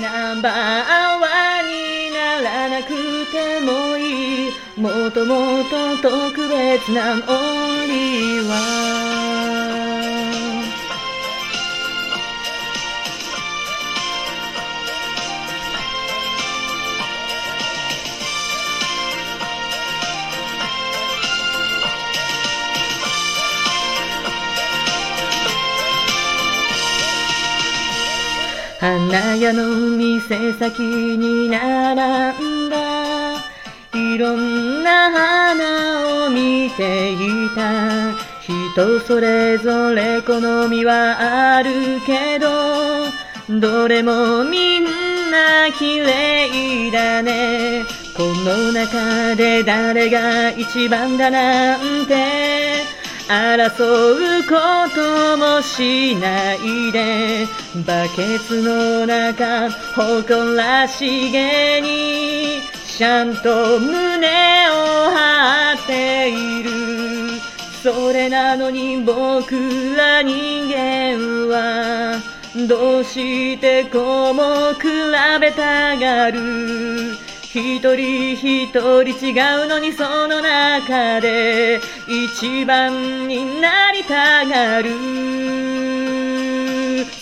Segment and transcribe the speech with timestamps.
[0.00, 0.52] ナンバー
[1.20, 2.90] ワンにならなく
[3.32, 4.52] てもいい。
[4.76, 9.45] もともと特別な森は。
[28.80, 33.36] 花屋の店先に並んだ。
[33.94, 38.12] いろんな花を見ていた。
[38.42, 42.48] 人それぞれ好みはあるけど
[43.48, 44.84] どれもみん
[45.30, 47.84] な綺麗だね。
[48.16, 52.65] この中で誰が一番だなんて。
[53.28, 54.54] 争うこ
[54.94, 57.46] ともしないで
[57.86, 66.70] バケツの中誇らしげにちゃんと胸を張っている。
[67.82, 72.20] それなのに僕ら人間は
[72.68, 74.88] どうしてこうも比
[75.40, 77.25] べたがる。
[77.58, 79.30] 一人一人違
[79.64, 84.90] うのにその中で一番になりたがる。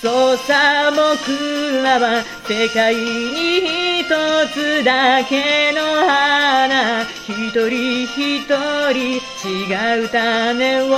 [0.00, 10.88] そうさ僕らは世界につだけの花一人一人違う種を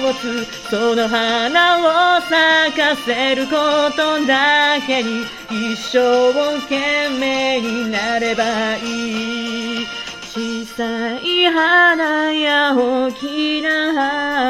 [0.00, 3.54] 持つその花を咲かせるこ
[3.96, 6.32] とだけに一生
[6.62, 9.86] 懸命になればいい
[10.34, 13.53] 小さい花や大き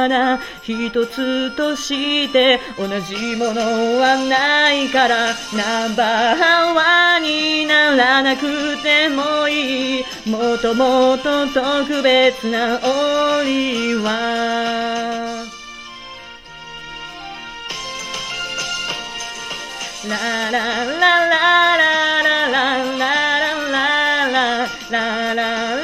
[0.08, 3.60] な花一つとして同じもの
[4.00, 10.04] はないからナンバーワンにならなくてもいい。
[10.26, 15.44] もともと特別なオリは。
[20.06, 23.54] ラララララララララ
[24.30, 25.83] ララララ